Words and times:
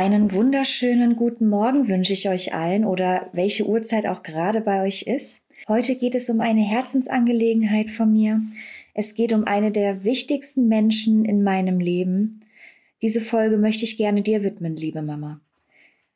Einen 0.00 0.32
wunderschönen 0.32 1.14
guten 1.14 1.46
Morgen 1.46 1.86
wünsche 1.86 2.14
ich 2.14 2.26
euch 2.30 2.54
allen 2.54 2.86
oder 2.86 3.28
welche 3.34 3.66
Uhrzeit 3.66 4.06
auch 4.06 4.22
gerade 4.22 4.62
bei 4.62 4.82
euch 4.82 5.02
ist. 5.02 5.42
Heute 5.68 5.94
geht 5.94 6.14
es 6.14 6.30
um 6.30 6.40
eine 6.40 6.62
Herzensangelegenheit 6.62 7.90
von 7.90 8.10
mir. 8.10 8.40
Es 8.94 9.14
geht 9.14 9.34
um 9.34 9.44
eine 9.44 9.70
der 9.70 10.02
wichtigsten 10.02 10.68
Menschen 10.68 11.26
in 11.26 11.42
meinem 11.42 11.80
Leben. 11.80 12.40
Diese 13.02 13.20
Folge 13.20 13.58
möchte 13.58 13.84
ich 13.84 13.98
gerne 13.98 14.22
dir 14.22 14.42
widmen, 14.42 14.74
liebe 14.74 15.02
Mama. 15.02 15.42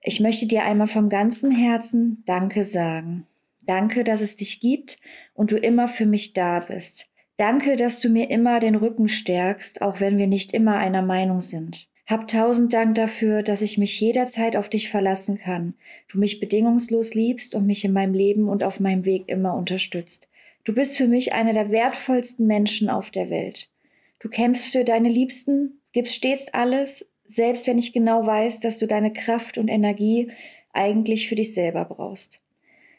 Ich 0.00 0.18
möchte 0.18 0.46
dir 0.46 0.64
einmal 0.64 0.86
vom 0.86 1.10
ganzen 1.10 1.50
Herzen 1.50 2.22
Danke 2.24 2.64
sagen. 2.64 3.26
Danke, 3.60 4.02
dass 4.02 4.22
es 4.22 4.34
dich 4.34 4.60
gibt 4.60 4.96
und 5.34 5.50
du 5.50 5.56
immer 5.56 5.88
für 5.88 6.06
mich 6.06 6.32
da 6.32 6.60
bist. 6.60 7.10
Danke, 7.36 7.76
dass 7.76 8.00
du 8.00 8.08
mir 8.08 8.30
immer 8.30 8.60
den 8.60 8.76
Rücken 8.76 9.08
stärkst, 9.08 9.82
auch 9.82 10.00
wenn 10.00 10.16
wir 10.16 10.26
nicht 10.26 10.54
immer 10.54 10.78
einer 10.78 11.02
Meinung 11.02 11.42
sind. 11.42 11.90
Hab 12.06 12.28
tausend 12.28 12.74
Dank 12.74 12.96
dafür, 12.96 13.42
dass 13.42 13.62
ich 13.62 13.78
mich 13.78 13.98
jederzeit 13.98 14.56
auf 14.56 14.68
dich 14.68 14.90
verlassen 14.90 15.38
kann. 15.38 15.74
Du 16.08 16.18
mich 16.18 16.38
bedingungslos 16.38 17.14
liebst 17.14 17.54
und 17.54 17.66
mich 17.66 17.82
in 17.84 17.94
meinem 17.94 18.12
Leben 18.12 18.48
und 18.48 18.62
auf 18.62 18.78
meinem 18.78 19.06
Weg 19.06 19.24
immer 19.26 19.54
unterstützt. 19.54 20.28
Du 20.64 20.74
bist 20.74 20.98
für 20.98 21.06
mich 21.06 21.32
einer 21.32 21.54
der 21.54 21.70
wertvollsten 21.70 22.46
Menschen 22.46 22.90
auf 22.90 23.10
der 23.10 23.30
Welt. 23.30 23.70
Du 24.18 24.28
kämpfst 24.28 24.72
für 24.72 24.84
deine 24.84 25.08
Liebsten, 25.08 25.80
gibst 25.92 26.14
stets 26.14 26.52
alles, 26.52 27.10
selbst 27.24 27.66
wenn 27.66 27.78
ich 27.78 27.94
genau 27.94 28.26
weiß, 28.26 28.60
dass 28.60 28.78
du 28.78 28.86
deine 28.86 29.12
Kraft 29.12 29.56
und 29.56 29.68
Energie 29.68 30.30
eigentlich 30.74 31.28
für 31.28 31.36
dich 31.36 31.54
selber 31.54 31.86
brauchst. 31.86 32.40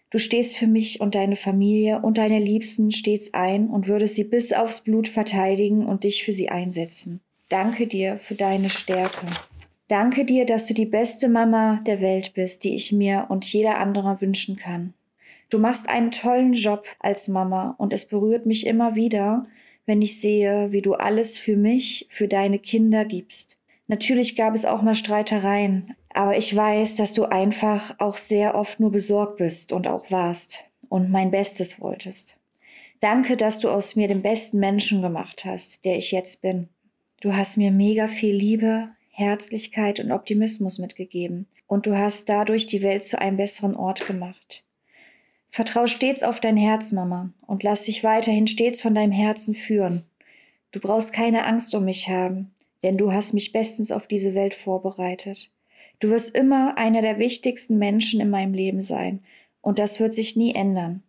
Du 0.10 0.18
stehst 0.18 0.56
für 0.56 0.68
mich 0.68 1.02
und 1.02 1.14
deine 1.14 1.36
Familie 1.36 2.02
und 2.02 2.18
deine 2.18 2.40
Liebsten 2.40 2.92
stets 2.92 3.34
ein 3.34 3.70
und 3.70 3.88
würdest 3.88 4.16
sie 4.16 4.24
bis 4.24 4.54
aufs 4.54 4.82
Blut 4.82 5.08
verteidigen 5.08 5.86
und 5.86 6.04
dich 6.04 6.24
für 6.24 6.34
sie 6.34 6.50
einsetzen. 6.50 7.22
Danke 7.50 7.88
dir 7.88 8.18
für 8.18 8.36
deine 8.36 8.70
Stärke. 8.70 9.28
Danke 9.88 10.26
dir, 10.26 10.46
dass 10.46 10.66
du 10.66 10.74
die 10.74 10.88
beste 10.88 11.30
Mama 11.30 11.80
der 11.86 12.02
Welt 12.02 12.34
bist, 12.34 12.64
die 12.64 12.76
ich 12.76 12.92
mir 12.92 13.28
und 13.30 13.46
jeder 13.46 13.78
andere 13.78 14.20
wünschen 14.20 14.56
kann. 14.56 14.96
Du 15.52 15.60
machst 15.60 15.88
einen 15.88 16.10
tollen 16.10 16.54
Job 16.54 16.86
als 17.00 17.28
Mama 17.28 17.76
und 17.78 17.94
es 17.94 18.06
berührt 18.06 18.48
mich 18.48 18.66
immer 18.66 18.96
wieder, 18.96 19.46
wenn 19.86 20.02
ich 20.02 20.20
sehe, 20.20 20.72
wie 20.72 20.82
du 20.82 20.94
alles 20.94 21.38
für 21.38 21.56
mich, 21.56 22.08
für 22.10 22.28
deine 22.28 22.58
Kinder 22.58 23.06
gibst. 23.06 23.60
Natürlich 23.88 24.36
gab 24.36 24.56
es 24.56 24.66
auch 24.66 24.82
mal 24.82 24.96
Streitereien, 24.96 25.96
aber 26.10 26.36
ich 26.36 26.56
weiß, 26.56 26.96
dass 26.96 27.14
du 27.14 27.26
einfach 27.26 27.94
auch 28.00 28.18
sehr 28.18 28.56
oft 28.56 28.80
nur 28.80 28.92
besorgt 28.92 29.38
bist 29.38 29.72
und 29.72 29.86
auch 29.86 30.10
warst 30.10 30.66
und 30.90 31.12
mein 31.12 31.30
Bestes 31.30 31.80
wolltest. 31.80 32.40
Danke, 33.02 33.38
dass 33.38 33.60
du 33.60 33.70
aus 33.70 33.96
mir 33.96 34.08
den 34.08 34.24
besten 34.24 34.58
Menschen 34.58 35.04
gemacht 35.04 35.46
hast, 35.46 35.86
der 35.86 35.98
ich 35.98 36.12
jetzt 36.12 36.42
bin. 36.42 36.70
Du 37.26 37.36
hast 37.36 37.58
mir 37.58 37.72
mega 37.72 38.08
viel 38.08 38.36
Liebe, 38.36 38.90
Herzlichkeit 39.10 40.00
und 40.00 40.12
Optimismus 40.12 40.78
mitgegeben 40.78 41.48
und 41.66 41.88
du 41.88 41.98
hast 41.98 42.30
dadurch 42.30 42.68
die 42.68 42.84
Welt 42.84 43.04
zu 43.04 43.18
einem 43.18 43.38
besseren 43.38 43.76
Ort 43.76 44.06
gemacht. 44.06 44.64
Vertrau 45.50 45.88
stets 45.88 46.22
auf 46.22 46.40
dein 46.40 46.56
Herz, 46.56 46.92
Mama, 46.92 47.34
und 47.48 47.64
lass 47.64 47.86
dich 47.86 48.04
weiterhin 48.04 48.46
stets 48.46 48.80
von 48.80 48.94
deinem 48.94 49.12
Herzen 49.12 49.56
führen. 49.56 50.04
Du 50.72 50.80
brauchst 50.80 51.14
keine 51.14 51.48
Angst 51.48 51.74
um 51.74 51.86
mich 51.86 52.10
haben, 52.10 52.54
denn 52.84 52.96
du 52.96 53.12
hast 53.12 53.34
mich 53.34 53.52
bestens 53.52 53.92
auf 53.92 54.06
diese 54.06 54.36
Welt 54.36 54.54
vorbereitet. 54.54 55.52
Du 56.00 56.10
wirst 56.10 56.38
immer 56.38 56.78
einer 56.78 57.02
der 57.02 57.18
wichtigsten 57.18 57.80
Menschen 57.80 58.22
in 58.22 58.30
meinem 58.30 58.54
Leben 58.54 58.82
sein, 58.82 59.24
und 59.64 59.80
das 59.80 60.00
wird 60.00 60.14
sich 60.14 60.36
nie 60.36 60.54
ändern. 60.54 61.02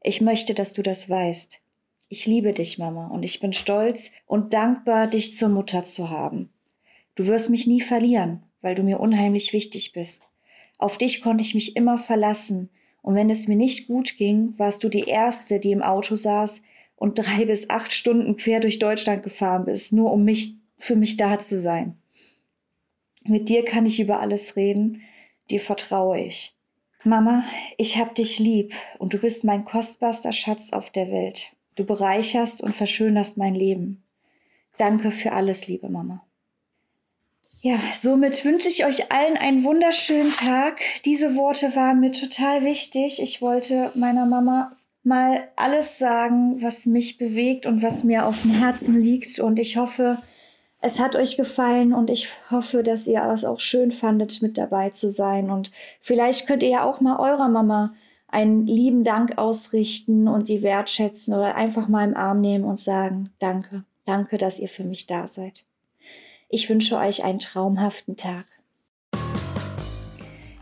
Ich 0.00 0.20
möchte, 0.20 0.54
dass 0.54 0.74
du 0.74 0.82
das 0.82 1.10
weißt. 1.10 1.60
Ich 2.08 2.26
liebe 2.26 2.52
dich, 2.52 2.78
Mama, 2.78 3.08
und 3.08 3.24
ich 3.24 3.40
bin 3.40 3.52
stolz 3.52 4.12
und 4.26 4.54
dankbar, 4.54 5.08
dich 5.08 5.36
zur 5.36 5.48
Mutter 5.48 5.82
zu 5.82 6.10
haben. 6.10 6.50
Du 7.16 7.26
wirst 7.26 7.50
mich 7.50 7.66
nie 7.66 7.80
verlieren, 7.80 8.44
weil 8.60 8.76
du 8.76 8.84
mir 8.84 9.00
unheimlich 9.00 9.52
wichtig 9.52 9.92
bist. 9.92 10.28
Auf 10.78 10.98
dich 10.98 11.20
konnte 11.20 11.42
ich 11.42 11.54
mich 11.54 11.74
immer 11.74 11.98
verlassen, 11.98 12.70
und 13.02 13.14
wenn 13.14 13.30
es 13.30 13.46
mir 13.46 13.56
nicht 13.56 13.86
gut 13.86 14.16
ging, 14.16 14.54
warst 14.56 14.82
du 14.82 14.88
die 14.88 15.04
Erste, 15.04 15.60
die 15.60 15.70
im 15.70 15.82
Auto 15.82 16.16
saß 16.16 16.62
und 16.96 17.18
drei 17.18 17.44
bis 17.44 17.70
acht 17.70 17.92
Stunden 17.92 18.36
quer 18.36 18.58
durch 18.58 18.80
Deutschland 18.80 19.22
gefahren 19.22 19.64
bist, 19.64 19.92
nur 19.92 20.12
um 20.12 20.24
mich, 20.24 20.54
für 20.76 20.96
mich 20.96 21.16
da 21.16 21.38
zu 21.38 21.58
sein. 21.58 21.96
Mit 23.22 23.48
dir 23.48 23.64
kann 23.64 23.86
ich 23.86 24.00
über 24.00 24.20
alles 24.20 24.56
reden, 24.56 25.02
dir 25.50 25.60
vertraue 25.60 26.20
ich. 26.20 26.56
Mama, 27.04 27.44
ich 27.78 27.98
hab 27.98 28.16
dich 28.16 28.40
lieb 28.40 28.74
und 28.98 29.14
du 29.14 29.18
bist 29.18 29.44
mein 29.44 29.64
kostbarster 29.64 30.32
Schatz 30.32 30.72
auf 30.72 30.90
der 30.90 31.10
Welt. 31.10 31.55
Du 31.76 31.84
bereicherst 31.84 32.62
und 32.62 32.74
verschönerst 32.74 33.38
mein 33.38 33.54
Leben. 33.54 34.02
Danke 34.78 35.10
für 35.10 35.32
alles, 35.32 35.68
liebe 35.68 35.88
Mama. 35.88 36.26
Ja, 37.60 37.78
somit 37.94 38.44
wünsche 38.44 38.68
ich 38.68 38.84
euch 38.84 39.10
allen 39.10 39.36
einen 39.36 39.64
wunderschönen 39.64 40.32
Tag. 40.32 40.80
Diese 41.04 41.36
Worte 41.36 41.74
waren 41.74 42.00
mir 42.00 42.12
total 42.12 42.64
wichtig. 42.64 43.20
Ich 43.20 43.42
wollte 43.42 43.90
meiner 43.94 44.26
Mama 44.26 44.76
mal 45.02 45.48
alles 45.56 45.98
sagen, 45.98 46.62
was 46.62 46.86
mich 46.86 47.18
bewegt 47.18 47.66
und 47.66 47.82
was 47.82 48.04
mir 48.04 48.26
auf 48.26 48.42
dem 48.42 48.52
Herzen 48.52 49.00
liegt. 49.00 49.38
Und 49.38 49.58
ich 49.58 49.76
hoffe, 49.76 50.18
es 50.80 50.98
hat 51.00 51.16
euch 51.16 51.36
gefallen 51.36 51.92
und 51.92 52.10
ich 52.10 52.28
hoffe, 52.50 52.82
dass 52.82 53.06
ihr 53.06 53.22
es 53.24 53.44
auch 53.44 53.60
schön 53.60 53.90
fandet, 53.90 54.42
mit 54.42 54.58
dabei 54.58 54.90
zu 54.90 55.10
sein. 55.10 55.50
Und 55.50 55.72
vielleicht 56.00 56.46
könnt 56.46 56.62
ihr 56.62 56.70
ja 56.70 56.84
auch 56.84 57.00
mal 57.00 57.18
eurer 57.18 57.48
Mama 57.48 57.94
einen 58.36 58.66
lieben 58.66 59.02
Dank 59.02 59.38
ausrichten 59.38 60.28
und 60.28 60.50
die 60.50 60.62
wertschätzen 60.62 61.32
oder 61.32 61.54
einfach 61.54 61.88
mal 61.88 62.06
im 62.06 62.14
Arm 62.14 62.42
nehmen 62.42 62.64
und 62.64 62.78
sagen, 62.78 63.30
danke, 63.38 63.84
danke, 64.04 64.36
dass 64.36 64.58
ihr 64.58 64.68
für 64.68 64.84
mich 64.84 65.06
da 65.06 65.26
seid. 65.26 65.64
Ich 66.50 66.68
wünsche 66.68 66.98
euch 66.98 67.24
einen 67.24 67.38
traumhaften 67.38 68.18
Tag. 68.18 68.44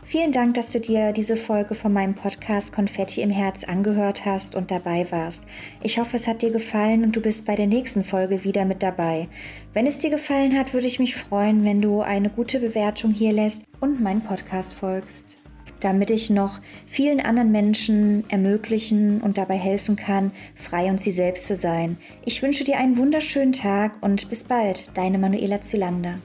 Vielen 0.05 0.31
Dank, 0.31 0.53
dass 0.53 0.71
du 0.71 0.79
dir 0.79 1.11
diese 1.11 1.35
Folge 1.35 1.75
von 1.75 1.91
meinem 1.91 2.15
Podcast 2.15 2.71
Konfetti 2.71 3.21
im 3.21 3.29
Herz 3.29 3.65
angehört 3.65 4.23
hast 4.23 4.55
und 4.55 4.71
dabei 4.71 5.11
warst. 5.11 5.43
Ich 5.83 5.99
hoffe, 5.99 6.15
es 6.15 6.27
hat 6.27 6.43
dir 6.43 6.51
gefallen 6.51 7.03
und 7.03 7.17
du 7.17 7.21
bist 7.21 7.45
bei 7.45 7.55
der 7.55 7.67
nächsten 7.67 8.05
Folge 8.05 8.45
wieder 8.45 8.63
mit 8.63 8.83
dabei. 8.83 9.27
Wenn 9.73 9.85
es 9.85 9.99
dir 9.99 10.11
gefallen 10.11 10.57
hat, 10.57 10.73
würde 10.73 10.87
ich 10.87 10.99
mich 10.99 11.15
freuen, 11.15 11.65
wenn 11.65 11.81
du 11.81 11.99
eine 11.99 12.29
gute 12.29 12.61
Bewertung 12.61 13.11
hier 13.11 13.33
lässt 13.33 13.63
und 13.81 14.01
meinen 14.01 14.21
Podcast 14.21 14.75
folgst 14.75 15.37
damit 15.79 16.09
ich 16.09 16.29
noch 16.29 16.59
vielen 16.85 17.19
anderen 17.19 17.51
Menschen 17.51 18.23
ermöglichen 18.29 19.21
und 19.21 19.37
dabei 19.37 19.57
helfen 19.57 19.95
kann, 19.95 20.31
frei 20.55 20.89
und 20.89 20.99
sie 20.99 21.11
selbst 21.11 21.47
zu 21.47 21.55
sein. 21.55 21.97
Ich 22.25 22.41
wünsche 22.41 22.63
dir 22.63 22.77
einen 22.77 22.97
wunderschönen 22.97 23.53
Tag 23.53 23.97
und 24.01 24.29
bis 24.29 24.43
bald, 24.43 24.89
deine 24.93 25.17
Manuela 25.17 25.61
Zylander. 25.61 26.19